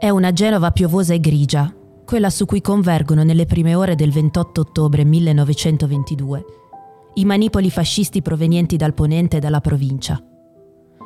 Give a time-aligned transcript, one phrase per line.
[0.00, 1.74] È una Genova piovosa e grigia,
[2.06, 6.44] quella su cui convergono nelle prime ore del 28 ottobre 1922
[7.14, 10.22] i manipoli fascisti provenienti dal ponente e dalla provincia.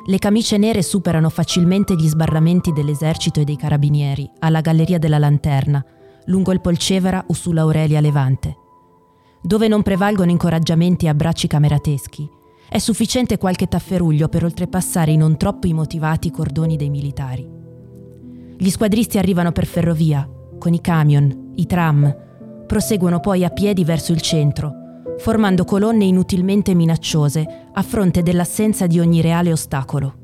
[0.05, 5.83] Le camicie nere superano facilmente gli sbarramenti dell'esercito e dei carabinieri alla Galleria della Lanterna,
[6.25, 8.55] lungo il Polcevera o sull'Aurelia Levante.
[9.41, 12.29] Dove non prevalgono incoraggiamenti e abbracci camerateschi,
[12.69, 17.61] è sufficiente qualche tafferuglio per oltrepassare i non troppo immotivati cordoni dei militari.
[18.57, 22.15] Gli squadristi arrivano per ferrovia, con i camion, i tram,
[22.65, 24.81] proseguono poi a piedi verso il centro,
[25.17, 30.15] formando colonne inutilmente minacciose a fronte dell'assenza di ogni reale ostacolo.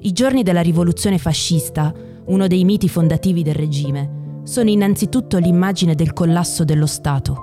[0.00, 1.92] I giorni della rivoluzione fascista,
[2.26, 7.36] uno dei miti fondativi del regime, sono innanzitutto l'immagine del collasso dello Stato.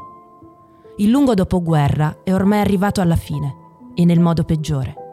[0.98, 3.55] Il lungo dopoguerra è ormai arrivato alla fine
[3.96, 5.09] e nel modo peggiore.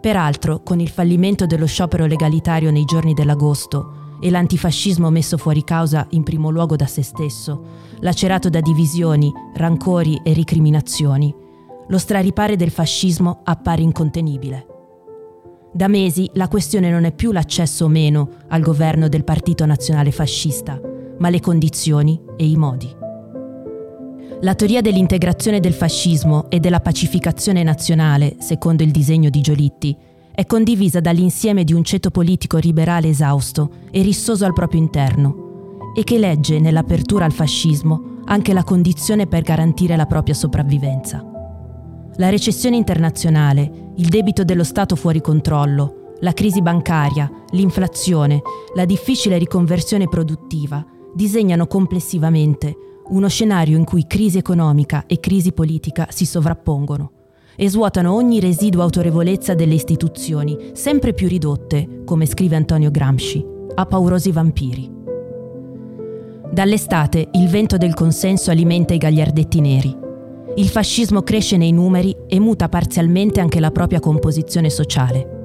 [0.00, 6.06] Peraltro, con il fallimento dello sciopero legalitario nei giorni dell'agosto e l'antifascismo messo fuori causa
[6.10, 7.64] in primo luogo da se stesso,
[8.00, 11.34] lacerato da divisioni, rancori e ricriminazioni,
[11.88, 14.66] lo straripare del fascismo appare incontenibile.
[15.72, 20.12] Da mesi la questione non è più l'accesso o meno al governo del Partito Nazionale
[20.12, 20.80] Fascista,
[21.18, 22.99] ma le condizioni e i modi.
[24.42, 29.94] La teoria dell'integrazione del fascismo e della pacificazione nazionale, secondo il disegno di Giolitti,
[30.32, 36.04] è condivisa dall'insieme di un ceto politico liberale esausto e rissoso al proprio interno e
[36.04, 41.22] che legge nell'apertura al fascismo anche la condizione per garantire la propria sopravvivenza.
[42.16, 48.40] La recessione internazionale, il debito dello Stato fuori controllo, la crisi bancaria, l'inflazione,
[48.74, 50.82] la difficile riconversione produttiva
[51.14, 52.74] disegnano complessivamente
[53.10, 57.12] uno scenario in cui crisi economica e crisi politica si sovrappongono
[57.56, 63.44] e svuotano ogni residuo autorevolezza delle istituzioni, sempre più ridotte, come scrive Antonio Gramsci,
[63.74, 64.90] a paurosi vampiri.
[66.52, 69.96] Dall'estate il vento del consenso alimenta i gagliardetti neri.
[70.56, 75.38] Il fascismo cresce nei numeri e muta parzialmente anche la propria composizione sociale.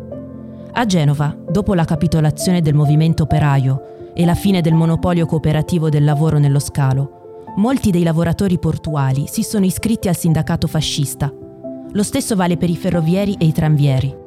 [0.72, 6.04] A Genova, dopo la capitolazione del movimento operaio e la fine del monopolio cooperativo del
[6.04, 7.25] lavoro nello scalo,
[7.58, 11.34] molti dei lavoratori portuali si sono iscritti al sindacato fascista
[11.96, 14.24] lo stesso vale per i ferrovieri e i tranvieri.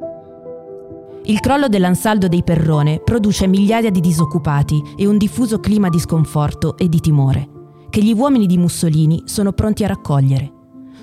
[1.24, 6.78] Il crollo dell'ansaldo dei Perrone produce migliaia di disoccupati e un diffuso clima di sconforto
[6.78, 7.48] e di timore,
[7.90, 10.52] che gli uomini di Mussolini sono pronti a raccogliere.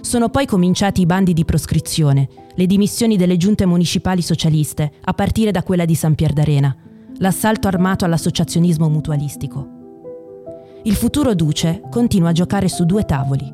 [0.01, 5.51] Sono poi cominciati i bandi di proscrizione, le dimissioni delle giunte municipali socialiste, a partire
[5.51, 6.75] da quella di San Pier d'Arena,
[7.17, 9.74] l'assalto armato all'associazionismo mutualistico.
[10.87, 13.51] Il futuro Duce continua a giocare su due tavoli.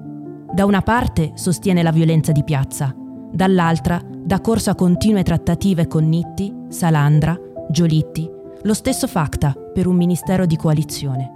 [0.53, 2.94] Da una parte sostiene la violenza di piazza,
[3.31, 7.40] dall'altra dà corso a continue trattative con Nitti, Salandra,
[7.70, 8.30] Giolitti,
[8.64, 11.31] lo stesso Facta per un ministero di coalizione.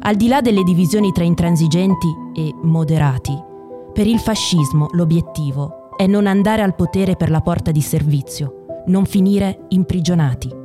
[0.00, 3.40] Al di là delle divisioni tra intransigenti e moderati,
[3.92, 9.04] per il fascismo l'obiettivo è non andare al potere per la porta di servizio, non
[9.04, 10.59] finire imprigionati.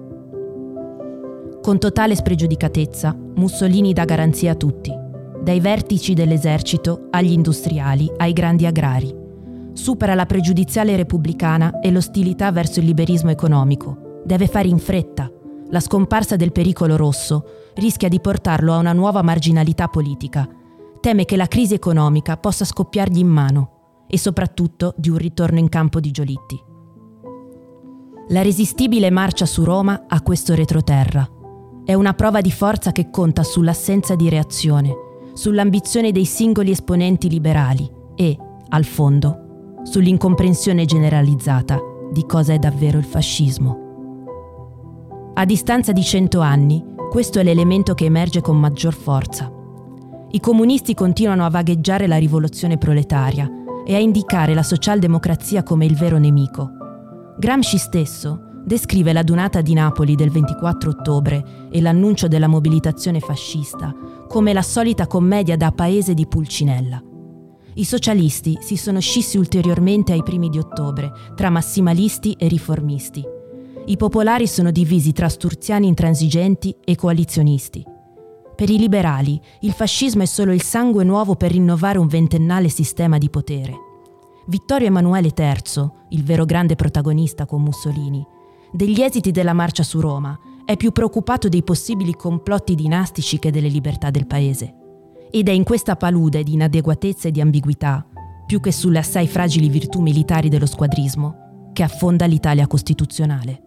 [1.65, 4.93] Con totale spregiudicatezza, Mussolini dà garanzia a tutti,
[5.41, 9.23] dai vertici dell'esercito agli industriali ai grandi agrari
[9.73, 14.21] supera la pregiudiziale repubblicana e l'ostilità verso il liberismo economico.
[14.23, 15.29] Deve fare in fretta.
[15.69, 20.47] La scomparsa del pericolo rosso rischia di portarlo a una nuova marginalità politica.
[21.01, 25.67] Teme che la crisi economica possa scoppiargli in mano e soprattutto di un ritorno in
[25.67, 26.63] campo di Giolitti.
[28.29, 31.29] La resistibile marcia su Roma ha questo retroterra.
[31.85, 34.91] È una prova di forza che conta sull'assenza di reazione,
[35.33, 38.35] sull'ambizione dei singoli esponenti liberali e,
[38.69, 41.79] al fondo, sull'incomprensione generalizzata
[42.11, 43.83] di cosa è davvero il fascismo.
[45.35, 49.51] A distanza di cento anni, questo è l'elemento che emerge con maggior forza.
[50.31, 53.47] I comunisti continuano a vagheggiare la rivoluzione proletaria
[53.85, 56.67] e a indicare la socialdemocrazia come il vero nemico.
[57.37, 63.95] Gramsci stesso descrive la donata di Napoli del 24 ottobre e l'annuncio della mobilitazione fascista
[64.27, 67.01] come la solita commedia da paese di Pulcinella.
[67.75, 73.23] I socialisti si sono scissi ulteriormente ai primi di ottobre tra massimalisti e riformisti.
[73.87, 77.83] I popolari sono divisi tra sturziani intransigenti e coalizionisti.
[78.55, 83.17] Per i liberali il fascismo è solo il sangue nuovo per rinnovare un ventennale sistema
[83.17, 83.73] di potere.
[84.47, 88.25] Vittorio Emanuele III, il vero grande protagonista con Mussolini,
[88.75, 93.69] degli esiti della marcia su Roma, è più preoccupato dei possibili complotti dinastici che delle
[93.69, 94.75] libertà del paese.
[95.31, 98.05] Ed è in questa palude di inadeguatezza e di ambiguità,
[98.45, 103.61] più che sulle assai fragili virtù militari dello squadrismo, che affonda l'Italia costituzionale.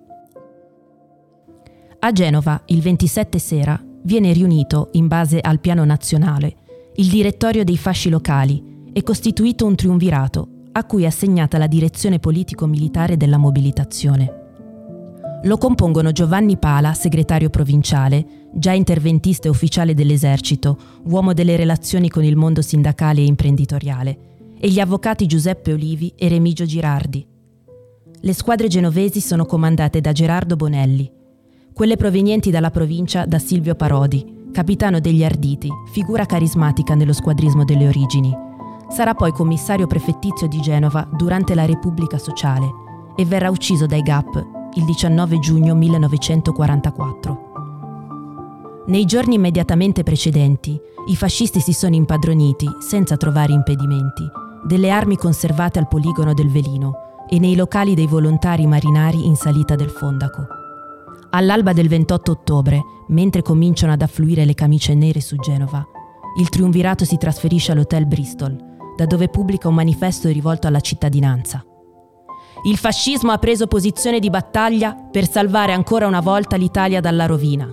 [2.00, 6.56] A Genova, il 27 sera, viene riunito, in base al piano nazionale,
[6.96, 12.18] il direttorio dei fasci locali e costituito un triunvirato a cui è assegnata la direzione
[12.18, 14.37] politico-militare della mobilitazione.
[15.42, 22.24] Lo compongono Giovanni Pala, segretario provinciale, già interventista e ufficiale dell'esercito, uomo delle relazioni con
[22.24, 24.18] il mondo sindacale e imprenditoriale,
[24.58, 27.24] e gli avvocati Giuseppe Olivi e Remigio Girardi.
[28.20, 31.08] Le squadre genovesi sono comandate da Gerardo Bonelli,
[31.72, 37.86] quelle provenienti dalla provincia da Silvio Parodi, capitano degli Arditi, figura carismatica nello squadrismo delle
[37.86, 38.34] origini.
[38.90, 42.66] Sarà poi commissario prefettizio di Genova durante la Repubblica Sociale
[43.14, 47.46] e verrà ucciso dai GAP il 19 giugno 1944.
[48.86, 54.22] Nei giorni immediatamente precedenti, i fascisti si sono impadroniti, senza trovare impedimenti,
[54.64, 59.74] delle armi conservate al poligono del Velino e nei locali dei volontari marinari in salita
[59.74, 60.46] del Fondaco.
[61.30, 65.86] All'alba del 28 ottobre, mentre cominciano ad affluire le camicie nere su Genova,
[66.38, 68.56] il triunvirato si trasferisce all'Hotel Bristol,
[68.96, 71.62] da dove pubblica un manifesto rivolto alla cittadinanza.
[72.64, 77.72] Il fascismo ha preso posizione di battaglia per salvare ancora una volta l'Italia dalla rovina.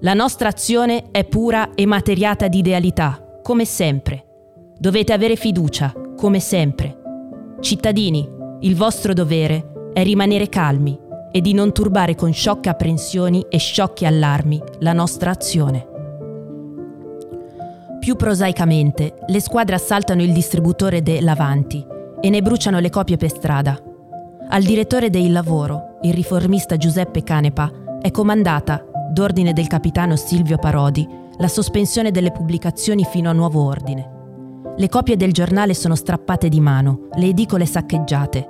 [0.00, 4.24] La nostra azione è pura e materiata di idealità, come sempre.
[4.76, 6.98] Dovete avere fiducia, come sempre.
[7.60, 8.28] Cittadini,
[8.60, 10.98] il vostro dovere è rimanere calmi
[11.30, 15.86] e di non turbare con sciocche apprensioni e sciocchi allarmi la nostra azione.
[18.00, 23.30] Più prosaicamente, le squadre assaltano il distributore de Lavanti e ne bruciano le copie per
[23.30, 23.80] strada.
[24.48, 31.06] Al direttore del lavoro, il riformista Giuseppe Canepa, è comandata, d'ordine del capitano Silvio Parodi,
[31.38, 34.12] la sospensione delle pubblicazioni fino a nuovo ordine.
[34.76, 38.48] Le copie del giornale sono strappate di mano, le edicole saccheggiate.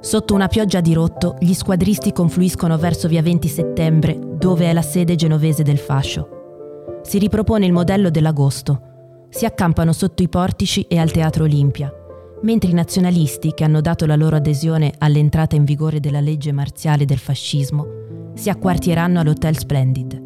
[0.00, 4.82] Sotto una pioggia di rotto, gli squadristi confluiscono verso via 20 settembre, dove è la
[4.82, 7.00] sede genovese del fascio.
[7.02, 9.26] Si ripropone il modello dell'agosto.
[9.28, 11.92] Si accampano sotto i portici e al Teatro Olimpia
[12.42, 17.04] mentre i nazionalisti, che hanno dato la loro adesione all'entrata in vigore della legge marziale
[17.04, 20.22] del fascismo, si acquartieranno all'Hotel Splendid.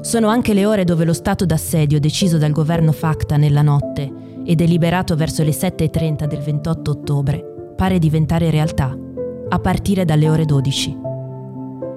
[0.00, 4.12] Sono anche le ore dove lo stato d'assedio deciso dal governo Facta nella notte
[4.44, 8.96] e deliberato verso le 7.30 del 28 ottobre pare diventare realtà,
[9.48, 10.98] a partire dalle ore 12.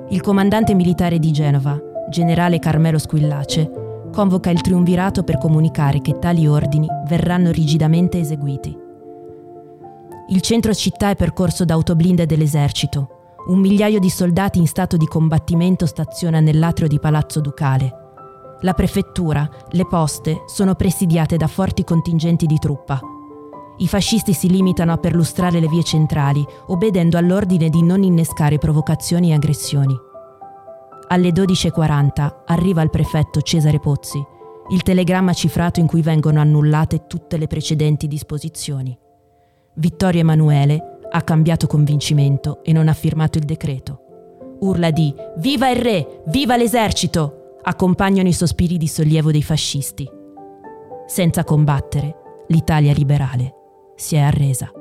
[0.09, 1.79] Il comandante militare di Genova,
[2.09, 3.69] generale Carmelo Squillace,
[4.11, 8.86] convoca il triunvirato per comunicare che tali ordini verranno rigidamente eseguiti.
[10.29, 13.35] Il centro città è percorso da autoblinde dell'esercito.
[13.47, 17.93] Un migliaio di soldati in stato di combattimento staziona nell'atrio di Palazzo Ducale.
[18.59, 22.99] La prefettura, le poste sono presidiate da forti contingenti di truppa.
[23.77, 29.29] I fascisti si limitano a perlustrare le vie centrali, obbedendo all'ordine di non innescare provocazioni
[29.29, 29.95] e aggressioni.
[31.07, 34.21] Alle 12.40 arriva il prefetto Cesare Pozzi,
[34.71, 39.05] il telegramma cifrato in cui vengono annullate tutte le precedenti disposizioni.
[39.79, 44.01] Vittorio Emanuele ha cambiato convincimento e non ha firmato il decreto.
[44.61, 46.23] Urla di Viva il re!
[46.27, 47.59] Viva l'esercito!
[47.61, 50.09] accompagnano i sospiri di sollievo dei fascisti.
[51.05, 53.53] Senza combattere, l'Italia liberale
[53.95, 54.71] si è arresa.